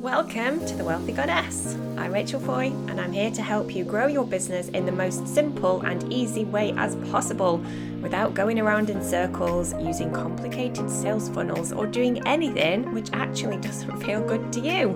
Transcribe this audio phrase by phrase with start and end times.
[0.00, 1.74] Welcome to The Wealthy Goddess.
[1.96, 5.26] I'm Rachel Foy, and I'm here to help you grow your business in the most
[5.26, 7.64] simple and easy way as possible
[8.02, 14.02] without going around in circles, using complicated sales funnels, or doing anything which actually doesn't
[14.02, 14.88] feel good to you.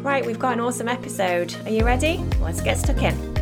[0.00, 1.52] Right, we've got an awesome episode.
[1.66, 2.18] Are you ready?
[2.40, 3.35] Let's get stuck in.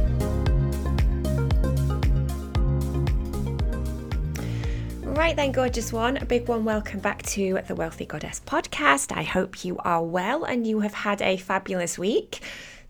[5.25, 6.67] Right then, gorgeous one, a big one.
[6.67, 9.11] Welcome back to the Wealthy Goddess podcast.
[9.11, 12.41] I hope you are well and you have had a fabulous week.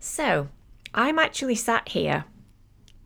[0.01, 0.49] So,
[0.93, 2.25] I'm actually sat here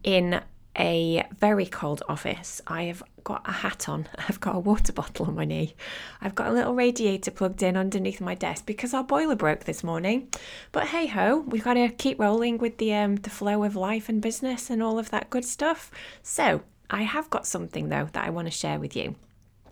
[0.03, 0.41] in
[0.75, 2.59] a very cold office.
[2.65, 5.75] I have got a hat on, I've got a water bottle on my knee,
[6.19, 9.83] I've got a little radiator plugged in underneath my desk because our boiler broke this
[9.83, 10.29] morning.
[10.71, 14.09] But hey ho, we've got to keep rolling with the um, the flow of life
[14.09, 15.91] and business and all of that good stuff.
[16.23, 19.15] So I have got something though that I want to share with you.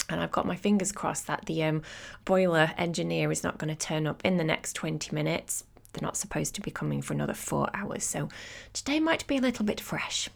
[0.09, 1.81] And I've got my fingers crossed that the um,
[2.23, 5.65] boiler engineer is not going to turn up in the next 20 minutes.
[5.91, 8.29] They're not supposed to be coming for another four hours, so
[8.71, 10.29] today might be a little bit fresh.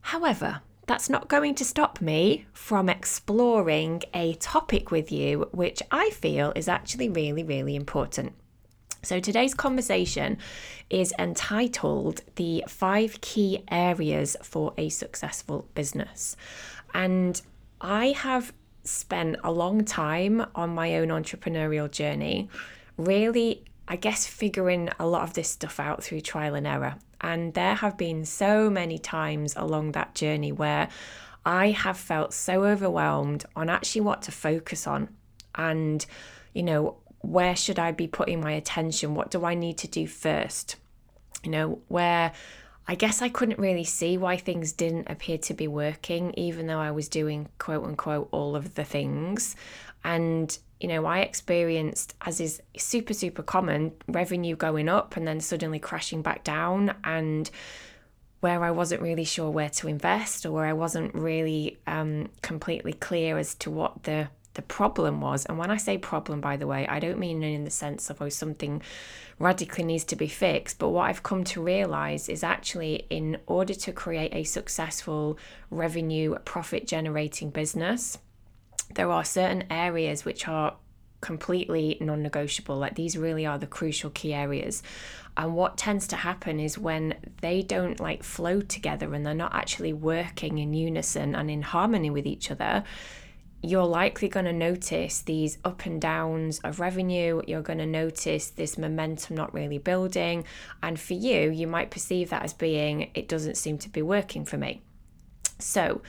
[0.00, 6.10] However, that's not going to stop me from exploring a topic with you, which I
[6.10, 8.32] feel is actually really, really important.
[9.02, 10.38] So, today's conversation
[10.90, 16.36] is entitled The Five Key Areas for a Successful Business.
[16.92, 17.40] And
[17.80, 22.48] I have spent a long time on my own entrepreneurial journey,
[22.96, 26.96] really, I guess, figuring a lot of this stuff out through trial and error.
[27.20, 30.88] And there have been so many times along that journey where
[31.44, 35.08] I have felt so overwhelmed on actually what to focus on
[35.54, 36.04] and,
[36.52, 39.14] you know, where should I be putting my attention?
[39.14, 40.76] What do I need to do first?
[41.44, 42.32] You know, where
[42.86, 46.78] I guess I couldn't really see why things didn't appear to be working, even though
[46.78, 49.56] I was doing quote unquote all of the things.
[50.04, 55.40] And, you know, I experienced, as is super, super common, revenue going up and then
[55.40, 56.94] suddenly crashing back down.
[57.04, 57.50] And
[58.40, 62.92] where I wasn't really sure where to invest or where I wasn't really um, completely
[62.94, 65.46] clear as to what the the problem was.
[65.46, 68.20] And when I say problem, by the way, I don't mean in the sense of
[68.20, 68.82] oh something
[69.38, 70.80] radically needs to be fixed.
[70.80, 75.38] But what I've come to realize is actually in order to create a successful
[75.70, 78.18] revenue profit generating business,
[78.96, 80.74] there are certain areas which are
[81.20, 82.78] completely non negotiable.
[82.78, 84.82] Like these really are the crucial key areas.
[85.36, 89.54] And what tends to happen is when they don't like flow together and they're not
[89.54, 92.82] actually working in unison and in harmony with each other,
[93.62, 97.42] you're likely going to notice these up and downs of revenue.
[97.46, 100.44] You're going to notice this momentum not really building.
[100.82, 104.44] And for you, you might perceive that as being, it doesn't seem to be working
[104.44, 104.82] for me.
[105.58, 106.02] So,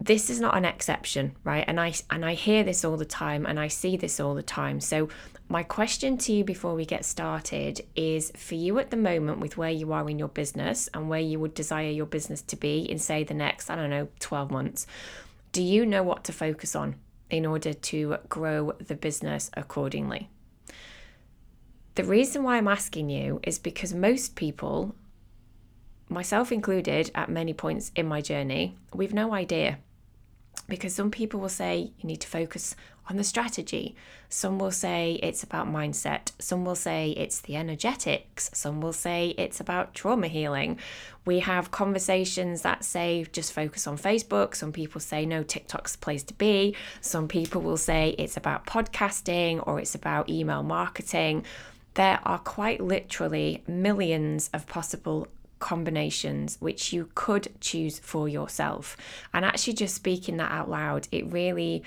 [0.00, 1.64] this is not an exception, right?
[1.66, 4.44] And I and I hear this all the time and I see this all the
[4.44, 4.78] time.
[4.80, 5.08] So
[5.48, 9.56] my question to you before we get started is for you at the moment with
[9.56, 12.88] where you are in your business and where you would desire your business to be
[12.88, 14.86] in say the next I don't know 12 months
[15.58, 16.94] do you know what to focus on
[17.30, 20.30] in order to grow the business accordingly?
[21.96, 24.94] The reason why I'm asking you is because most people,
[26.08, 29.80] myself included, at many points in my journey, we've no idea.
[30.66, 32.74] Because some people will say you need to focus
[33.08, 33.96] on the strategy.
[34.28, 36.32] Some will say it's about mindset.
[36.38, 38.50] Some will say it's the energetics.
[38.52, 40.78] Some will say it's about trauma healing.
[41.24, 44.54] We have conversations that say just focus on Facebook.
[44.54, 46.76] Some people say no, TikTok's the place to be.
[47.00, 51.44] Some people will say it's about podcasting or it's about email marketing.
[51.94, 58.96] There are quite literally millions of possible combinations which you could choose for yourself.
[59.32, 61.82] And actually, just speaking that out loud, it really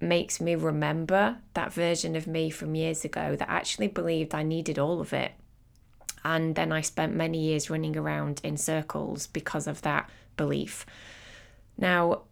[0.00, 4.78] makes me remember that version of me from years ago that actually believed I needed
[4.78, 5.32] all of it.
[6.24, 10.86] And then I spent many years running around in circles because of that belief.
[11.76, 12.22] Now,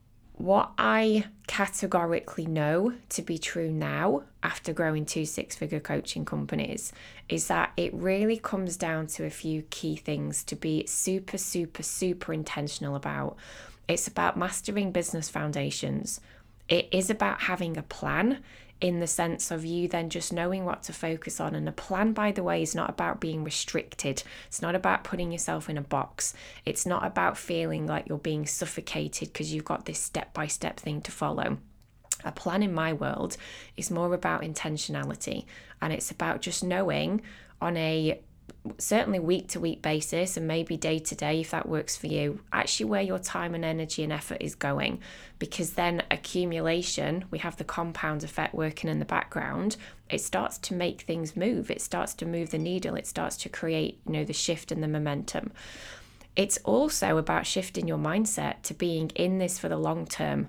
[0.41, 6.93] what I categorically know to be true now after growing two six figure coaching companies
[7.29, 11.83] is that it really comes down to a few key things to be super, super,
[11.83, 13.37] super intentional about.
[13.87, 16.21] It's about mastering business foundations,
[16.69, 18.39] it is about having a plan
[18.81, 21.55] in the sense of you then just knowing what to focus on.
[21.55, 24.23] And a plan, by the way, is not about being restricted.
[24.47, 26.35] It's not about putting yourself in a box.
[26.65, 30.81] It's not about feeling like you're being suffocated because you've got this step by step
[30.81, 31.59] thing to follow.
[32.25, 33.37] A plan in my world
[33.77, 35.45] is more about intentionality
[35.81, 37.23] and it's about just knowing
[37.61, 38.21] on a
[38.79, 42.41] certainly week to week basis and maybe day to day if that works for you
[42.53, 45.01] actually where your time and energy and effort is going.
[45.39, 49.77] Because then accumulation we have the compound effect working in the background
[50.11, 51.71] it starts to make things move.
[51.71, 52.97] It starts to move the needle.
[52.97, 55.53] It starts to create you know the shift and the momentum.
[56.37, 60.49] It's also about shifting your mindset to being in this for the long term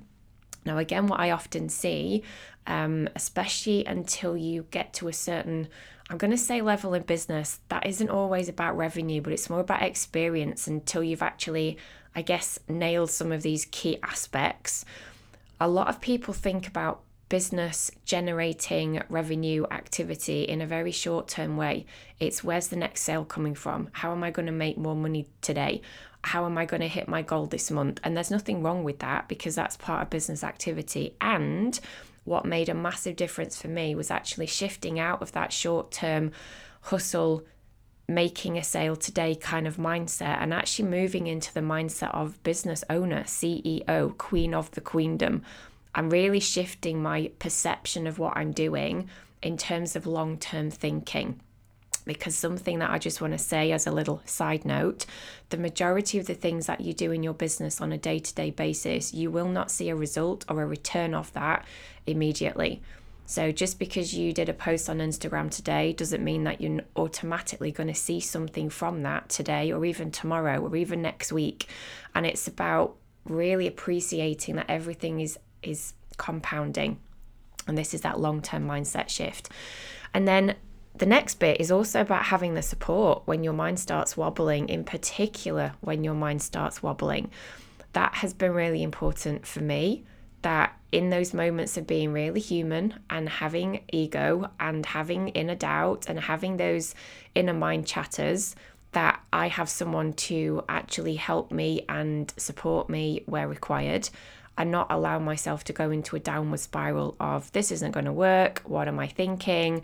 [0.65, 2.23] now again what i often see
[2.67, 5.67] um, especially until you get to a certain
[6.11, 9.61] I'm going to say level in business, that isn't always about revenue, but it's more
[9.61, 11.77] about experience until you've actually,
[12.13, 14.83] I guess, nailed some of these key aspects.
[15.61, 21.55] A lot of people think about business generating revenue activity in a very short term
[21.55, 21.85] way.
[22.19, 23.87] It's where's the next sale coming from?
[23.93, 25.81] How am I going to make more money today?
[26.23, 27.99] How am I going to hit my goal this month?
[28.03, 31.15] And there's nothing wrong with that because that's part of business activity.
[31.19, 31.79] And
[32.23, 36.31] what made a massive difference for me was actually shifting out of that short term
[36.81, 37.43] hustle,
[38.07, 42.83] making a sale today kind of mindset and actually moving into the mindset of business
[42.89, 45.43] owner, CEO, queen of the queendom.
[45.95, 49.09] I'm really shifting my perception of what I'm doing
[49.41, 51.41] in terms of long term thinking
[52.01, 55.05] because something that I just want to say as a little side note
[55.49, 58.33] the majority of the things that you do in your business on a day to
[58.33, 61.65] day basis, you will not see a result or a return of that
[62.05, 62.81] immediately.
[63.25, 67.71] So, just because you did a post on Instagram today doesn't mean that you're automatically
[67.71, 71.67] going to see something from that today or even tomorrow or even next week.
[72.13, 76.99] And it's about really appreciating that everything is, is compounding.
[77.67, 79.49] And this is that long term mindset shift.
[80.13, 80.55] And then
[80.95, 84.83] the next bit is also about having the support when your mind starts wobbling, in
[84.83, 87.31] particular, when your mind starts wobbling.
[87.93, 90.03] That has been really important for me.
[90.41, 96.05] That in those moments of being really human and having ego and having inner doubt
[96.07, 96.95] and having those
[97.35, 98.55] inner mind chatters,
[98.91, 104.09] that I have someone to actually help me and support me where required
[104.57, 108.11] and not allow myself to go into a downward spiral of this isn't going to
[108.11, 108.61] work.
[108.65, 109.83] What am I thinking?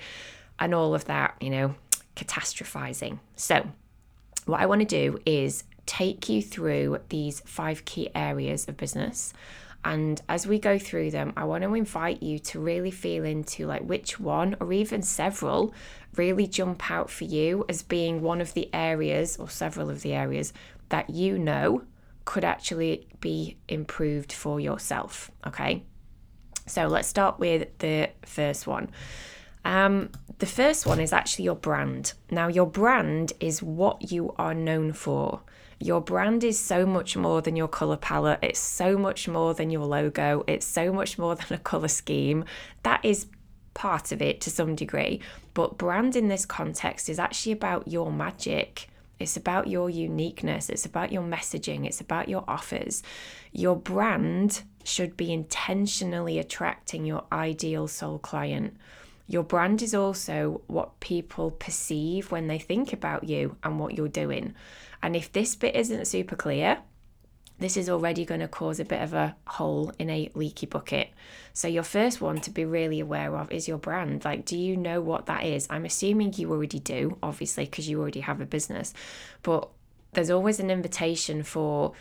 [0.59, 1.75] And all of that, you know,
[2.15, 3.19] catastrophizing.
[3.35, 3.67] So,
[4.45, 9.33] what I want to do is take you through these five key areas of business.
[9.83, 13.67] And as we go through them, I want to invite you to really feel into
[13.67, 15.73] like which one or even several
[16.15, 20.13] really jump out for you as being one of the areas or several of the
[20.13, 20.51] areas
[20.89, 21.83] that you know
[22.25, 25.31] could actually be improved for yourself.
[25.45, 25.83] Okay.
[26.65, 28.89] So let's start with the first one.
[29.65, 32.13] Um, the first one is actually your brand.
[32.29, 35.41] Now, your brand is what you are known for.
[35.79, 38.39] Your brand is so much more than your color palette.
[38.41, 40.43] It's so much more than your logo.
[40.47, 42.45] It's so much more than a color scheme.
[42.83, 43.27] That is
[43.73, 45.21] part of it to some degree.
[45.53, 48.89] But brand in this context is actually about your magic.
[49.19, 50.69] It's about your uniqueness.
[50.69, 51.85] It's about your messaging.
[51.85, 53.03] It's about your offers.
[53.51, 58.77] Your brand should be intentionally attracting your ideal soul client.
[59.27, 64.07] Your brand is also what people perceive when they think about you and what you're
[64.07, 64.55] doing.
[65.03, 66.79] And if this bit isn't super clear,
[67.59, 71.09] this is already going to cause a bit of a hole in a leaky bucket.
[71.53, 74.23] So, your first one to be really aware of is your brand.
[74.23, 75.67] Like, do you know what that is?
[75.69, 78.93] I'm assuming you already do, obviously, because you already have a business.
[79.41, 79.67] But
[80.13, 81.93] there's always an invitation for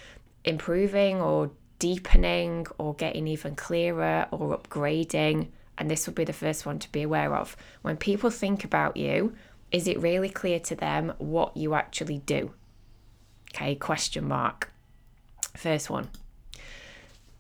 [0.45, 6.67] improving or deepening or getting even clearer or upgrading and this will be the first
[6.67, 7.57] one to be aware of.
[7.83, 9.35] When people think about you,
[9.71, 12.53] is it really clear to them what you actually do?
[13.55, 14.73] Okay, question mark.
[15.57, 16.09] First one.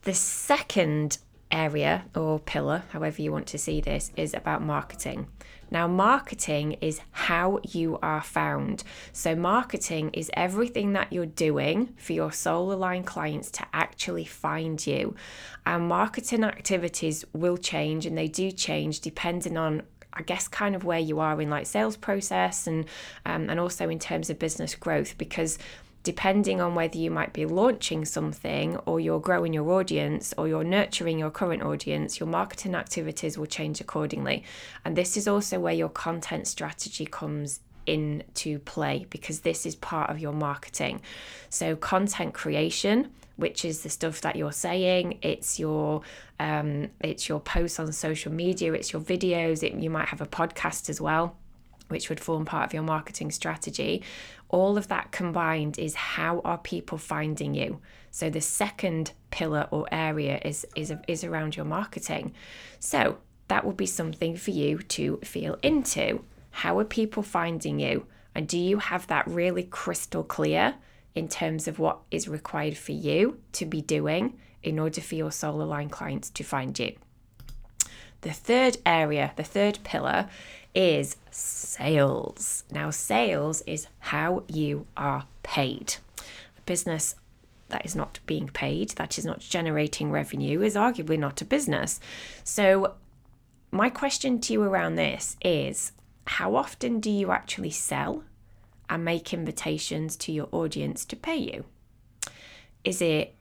[0.02, 1.18] The second
[1.50, 5.28] area or pillar, however you want to see this, is about marketing.
[5.70, 8.84] Now, marketing is how you are found.
[9.12, 14.84] So, marketing is everything that you're doing for your soul aligned clients to actually find
[14.86, 15.16] you.
[15.64, 19.82] And marketing activities will change and they do change depending on
[20.18, 22.86] I guess kind of where you are in like sales process and
[23.26, 25.58] um, and also in terms of business growth because
[26.06, 30.62] depending on whether you might be launching something or you're growing your audience or you're
[30.62, 34.44] nurturing your current audience, your marketing activities will change accordingly.
[34.84, 40.08] And this is also where your content strategy comes into play because this is part
[40.08, 41.00] of your marketing.
[41.50, 46.02] So, content creation, which is the stuff that you're saying, it's your
[46.38, 50.26] um, it's your posts on social media, it's your videos, it, you might have a
[50.26, 51.36] podcast as well
[51.88, 54.02] which would form part of your marketing strategy.
[54.48, 57.80] All of that combined is how are people finding you?
[58.10, 62.32] So the second pillar or area is is is around your marketing.
[62.78, 66.24] So that would be something for you to feel into.
[66.50, 68.06] How are people finding you?
[68.34, 70.74] And do you have that really crystal clear
[71.14, 75.32] in terms of what is required for you to be doing in order for your
[75.32, 76.96] soul aligned clients to find you?
[78.22, 80.28] The third area, the third pillar
[80.76, 82.62] is sales.
[82.70, 85.96] Now, sales is how you are paid.
[86.58, 87.16] A business
[87.68, 91.98] that is not being paid, that is not generating revenue, is arguably not a business.
[92.44, 92.94] So,
[93.72, 95.92] my question to you around this is
[96.26, 98.22] how often do you actually sell
[98.88, 101.64] and make invitations to your audience to pay you?
[102.84, 103.34] Is it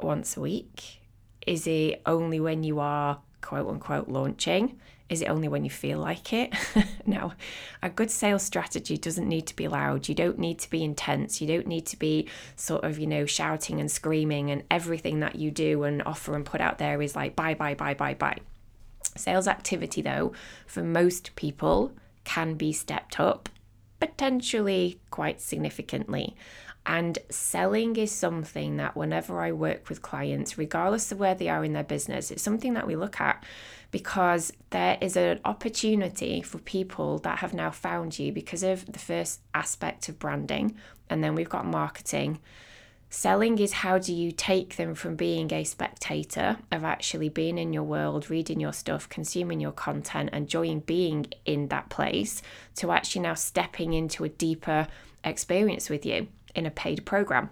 [0.00, 1.00] once a week?
[1.46, 4.78] Is it only when you are quote unquote launching?
[5.10, 6.54] Is it only when you feel like it?
[7.06, 7.34] no.
[7.82, 10.08] A good sales strategy doesn't need to be loud.
[10.08, 11.42] You don't need to be intense.
[11.42, 15.36] You don't need to be sort of, you know, shouting and screaming, and everything that
[15.36, 18.38] you do and offer and put out there is like buy, buy, buy, buy, buy.
[19.16, 20.32] Sales activity, though,
[20.66, 21.92] for most people
[22.24, 23.50] can be stepped up,
[24.00, 26.34] potentially quite significantly.
[26.86, 31.64] And selling is something that whenever I work with clients, regardless of where they are
[31.64, 33.42] in their business, it's something that we look at
[33.90, 38.98] because there is an opportunity for people that have now found you because of the
[38.98, 40.76] first aspect of branding.
[41.08, 42.40] And then we've got marketing.
[43.08, 47.72] Selling is how do you take them from being a spectator of actually being in
[47.72, 52.42] your world, reading your stuff, consuming your content, enjoying being in that place,
[52.74, 54.88] to actually now stepping into a deeper
[55.22, 57.50] experience with you in a paid program.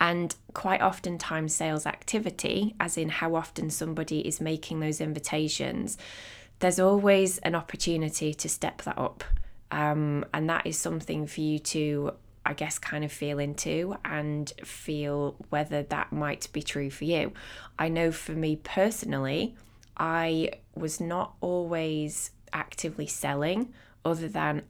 [0.00, 5.98] And quite often, time sales activity, as in how often somebody is making those invitations,
[6.60, 9.24] there's always an opportunity to step that up.
[9.70, 12.12] Um, and that is something for you to,
[12.46, 17.32] I guess, kind of feel into and feel whether that might be true for you.
[17.78, 19.54] I know for me personally,
[19.96, 23.72] I was not always actively selling
[24.04, 24.62] other than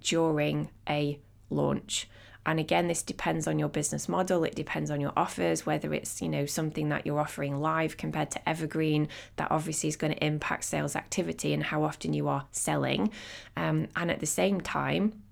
[0.00, 2.08] during a launch.
[2.44, 4.44] And again, this depends on your business model.
[4.44, 8.30] It depends on your offers, whether it's, you know, something that you're offering live compared
[8.32, 12.46] to evergreen, that obviously is going to impact sales activity and how often you are
[12.50, 13.10] selling.
[13.56, 15.22] Um, and at the same time,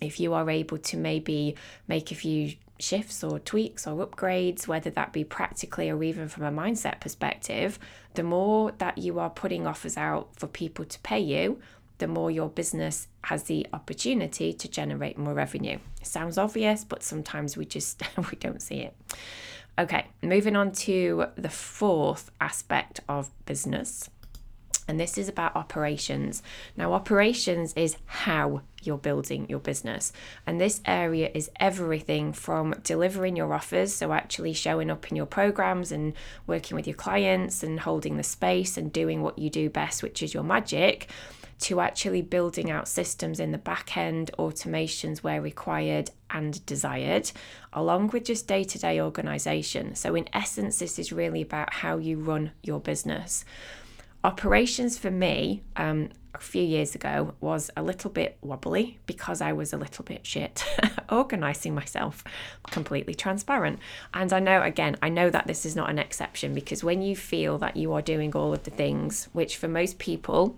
[0.00, 1.54] if you are able to maybe
[1.86, 6.44] make a few shifts or tweaks or upgrades, whether that be practically or even from
[6.44, 7.78] a mindset perspective,
[8.14, 11.60] the more that you are putting offers out for people to pay you,
[11.98, 15.78] the more your business has the opportunity to generate more revenue.
[16.02, 18.96] Sounds obvious, but sometimes we just we don't see it.
[19.78, 24.08] Okay, moving on to the fourth aspect of business.
[24.86, 26.42] And this is about operations.
[26.76, 30.12] Now, operations is how you're building your business.
[30.46, 35.26] And this area is everything from delivering your offers, so actually showing up in your
[35.26, 36.12] programs and
[36.46, 40.22] working with your clients and holding the space and doing what you do best, which
[40.22, 41.08] is your magic,
[41.60, 47.30] to actually building out systems in the back end, automations where required and desired,
[47.72, 49.94] along with just day to day organization.
[49.94, 53.44] So, in essence, this is really about how you run your business.
[54.22, 59.52] Operations for me, um, a few years ago was a little bit wobbly because I
[59.52, 60.64] was a little bit shit
[61.08, 62.24] organizing myself,
[62.70, 63.78] completely transparent.
[64.12, 67.14] And I know, again, I know that this is not an exception because when you
[67.16, 70.56] feel that you are doing all of the things, which for most people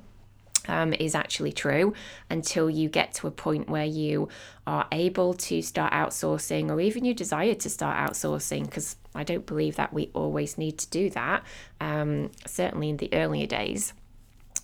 [0.68, 1.94] um, is actually true
[2.30, 4.28] until you get to a point where you
[4.66, 9.46] are able to start outsourcing or even you desire to start outsourcing because I don't
[9.46, 11.44] believe that we always need to do that,
[11.80, 13.92] um, certainly in the earlier days.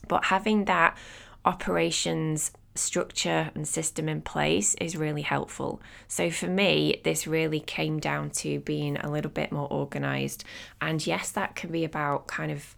[0.09, 0.97] But having that
[1.45, 5.81] operations structure and system in place is really helpful.
[6.09, 10.45] So for me, this really came down to being a little bit more organized.
[10.81, 12.75] And yes, that can be about kind of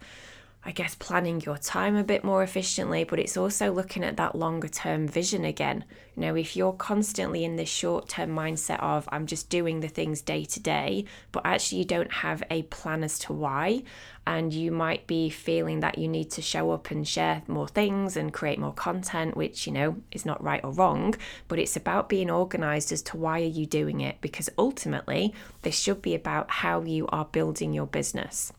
[0.67, 4.33] I guess, planning your time a bit more efficiently, but it's also looking at that
[4.33, 5.85] longer term vision again.
[6.15, 9.87] You know, if you're constantly in this short term mindset of, I'm just doing the
[9.87, 13.83] things day to day, but actually you don't have a plan as to why,
[14.25, 18.17] and you might be feeling that you need to show up and share more things
[18.17, 21.13] and create more content, which, you know, is not right or wrong,
[21.47, 25.31] but it's about being organized as to why are you doing it, because ultimately
[25.61, 28.51] this should be about how you are building your business.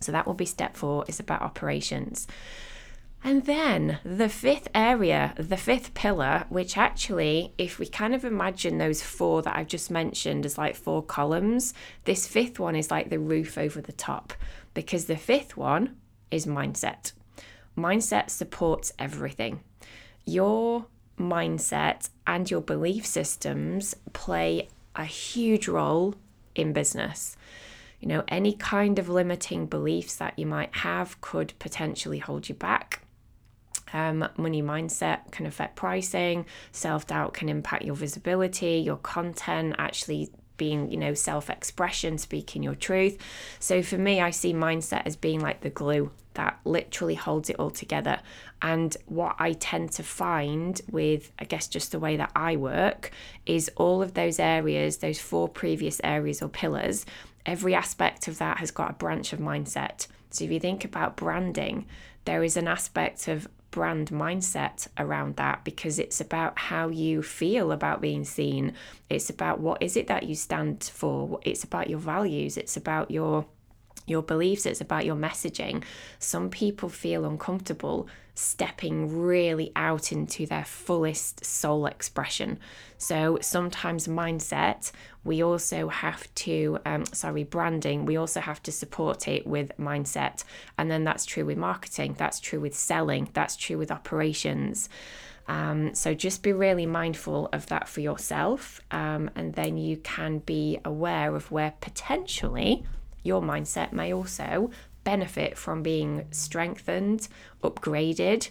[0.00, 2.26] So that will be step four, is about operations.
[3.24, 8.78] And then the fifth area, the fifth pillar, which actually, if we kind of imagine
[8.78, 11.74] those four that I've just mentioned as like four columns,
[12.04, 14.32] this fifth one is like the roof over the top
[14.74, 15.96] because the fifth one
[16.30, 17.12] is mindset.
[17.76, 19.60] Mindset supports everything.
[20.24, 20.86] Your
[21.18, 26.14] mindset and your belief systems play a huge role
[26.54, 27.36] in business.
[28.00, 32.54] You know, any kind of limiting beliefs that you might have could potentially hold you
[32.54, 33.02] back.
[33.92, 40.30] Um, money mindset can affect pricing, self doubt can impact your visibility, your content, actually
[40.56, 43.18] being, you know, self expression, speaking your truth.
[43.58, 47.56] So for me, I see mindset as being like the glue that literally holds it
[47.58, 48.20] all together.
[48.62, 53.10] And what I tend to find with, I guess, just the way that I work
[53.46, 57.06] is all of those areas, those four previous areas or pillars,
[57.46, 60.06] every aspect of that has got a branch of mindset.
[60.30, 61.86] So if you think about branding,
[62.24, 67.72] there is an aspect of brand mindset around that because it's about how you feel
[67.72, 68.72] about being seen.
[69.08, 71.38] It's about what is it that you stand for.
[71.42, 72.56] It's about your values.
[72.56, 73.46] It's about your
[74.06, 75.82] your beliefs, it's about your messaging.
[76.20, 82.58] Some people feel uncomfortable stepping really out into their fullest soul expression.
[82.98, 84.92] So sometimes mindset,
[85.24, 90.44] we also have to, um, sorry, branding, we also have to support it with mindset.
[90.78, 94.88] And then that's true with marketing, that's true with selling, that's true with operations.
[95.48, 100.38] Um, so just be really mindful of that for yourself, um, and then you can
[100.40, 102.84] be aware of where potentially
[103.22, 104.70] your mindset may also
[105.06, 107.28] benefit from being strengthened,
[107.62, 108.48] upgraded,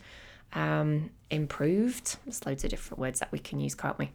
[0.54, 2.16] um, improved.
[2.24, 4.12] There's loads of different words that we can use, can't we?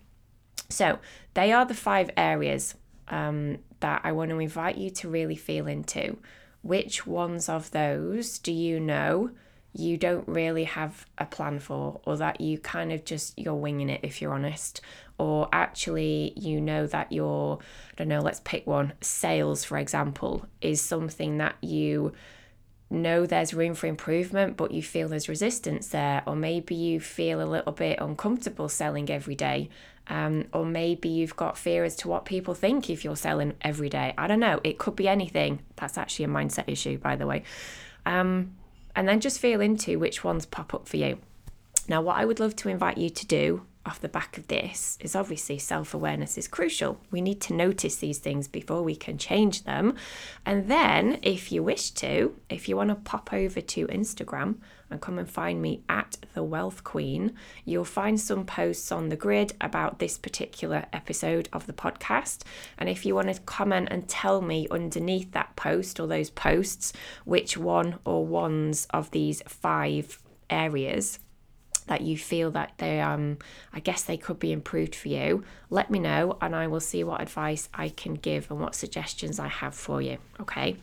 [0.70, 0.98] So,
[1.34, 2.76] they are the five areas
[3.08, 6.16] um, that I want to invite you to really feel into.
[6.62, 9.30] Which ones of those do you know
[9.74, 13.90] you don't really have a plan for, or that you kind of just you're winging
[13.90, 14.80] it if you're honest,
[15.20, 17.58] or actually you know that your
[17.92, 22.14] I don't know, let's pick one, sales for example, is something that you
[22.88, 27.42] know there's room for improvement, but you feel there's resistance there, or maybe you feel
[27.42, 29.68] a little bit uncomfortable selling every day.
[30.06, 33.90] Um, or maybe you've got fear as to what people think if you're selling every
[33.90, 34.14] day.
[34.18, 34.60] I don't know.
[34.64, 35.60] It could be anything.
[35.76, 37.44] That's actually a mindset issue, by the way.
[38.06, 38.56] Um,
[38.96, 41.18] and then just feel into which ones pop up for you.
[41.88, 44.98] Now, what I would love to invite you to do off the back of this
[45.00, 47.00] is obviously self awareness is crucial.
[47.10, 49.96] We need to notice these things before we can change them.
[50.44, 54.56] And then, if you wish to, if you want to pop over to Instagram
[54.90, 57.34] and come and find me at The Wealth Queen,
[57.64, 62.42] you'll find some posts on the grid about this particular episode of the podcast.
[62.76, 66.92] And if you want to comment and tell me underneath that post or those posts
[67.24, 71.18] which one or ones of these five areas
[71.86, 73.38] that you feel that they um
[73.72, 77.04] I guess they could be improved for you, let me know and I will see
[77.04, 80.18] what advice I can give and what suggestions I have for you.
[80.40, 80.76] Okay.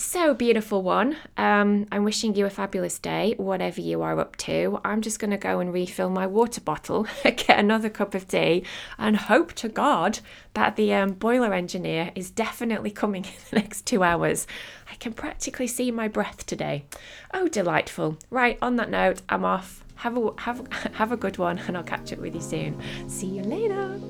[0.00, 1.14] So beautiful one.
[1.36, 4.80] Um, I'm wishing you a fabulous day, whatever you are up to.
[4.82, 8.64] I'm just going to go and refill my water bottle, get another cup of tea,
[8.96, 10.20] and hope to God
[10.54, 14.46] that the um, boiler engineer is definitely coming in the next two hours.
[14.90, 16.86] I can practically see my breath today.
[17.34, 18.16] Oh, delightful.
[18.30, 19.84] Right, on that note, I'm off.
[20.00, 22.80] Have a have have a good one, and I'll catch up with you soon.
[23.06, 24.00] See you later.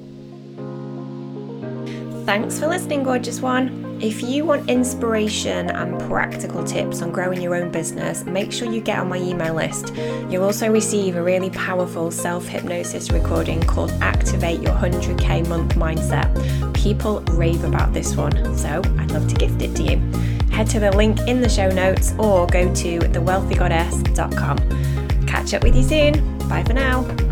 [2.25, 3.99] Thanks for listening, gorgeous one.
[4.01, 8.81] If you want inspiration and practical tips on growing your own business, make sure you
[8.81, 9.93] get on my email list.
[10.29, 16.73] You'll also receive a really powerful self hypnosis recording called Activate Your 100k Month Mindset.
[16.73, 19.97] People rave about this one, so I'd love to gift it to you.
[20.53, 24.80] Head to the link in the show notes or go to thewealthygoddess.com.
[25.41, 26.39] Catch up with you soon.
[26.51, 27.30] Bye for now.